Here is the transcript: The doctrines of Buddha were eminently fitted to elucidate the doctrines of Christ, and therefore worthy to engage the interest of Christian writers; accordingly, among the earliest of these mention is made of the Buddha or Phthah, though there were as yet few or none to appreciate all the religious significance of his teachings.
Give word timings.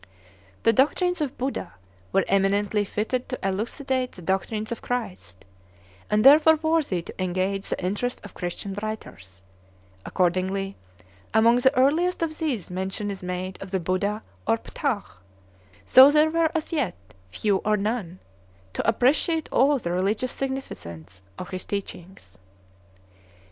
The 0.63 0.73
doctrines 0.73 1.21
of 1.21 1.37
Buddha 1.37 1.73
were 2.11 2.25
eminently 2.27 2.83
fitted 2.83 3.29
to 3.29 3.47
elucidate 3.47 4.13
the 4.13 4.23
doctrines 4.23 4.71
of 4.71 4.81
Christ, 4.81 5.45
and 6.09 6.23
therefore 6.25 6.55
worthy 6.55 7.03
to 7.03 7.23
engage 7.23 7.69
the 7.69 7.85
interest 7.85 8.19
of 8.23 8.33
Christian 8.33 8.75
writers; 8.81 9.43
accordingly, 10.03 10.75
among 11.35 11.57
the 11.57 11.77
earliest 11.77 12.23
of 12.23 12.39
these 12.39 12.71
mention 12.71 13.11
is 13.11 13.21
made 13.21 13.61
of 13.61 13.69
the 13.69 13.79
Buddha 13.79 14.23
or 14.47 14.57
Phthah, 14.57 15.03
though 15.93 16.09
there 16.09 16.31
were 16.31 16.49
as 16.55 16.73
yet 16.73 16.95
few 17.29 17.57
or 17.57 17.77
none 17.77 18.17
to 18.73 18.87
appreciate 18.89 19.49
all 19.51 19.77
the 19.77 19.91
religious 19.91 20.31
significance 20.31 21.21
of 21.37 21.49
his 21.49 21.63
teachings. 21.63 22.39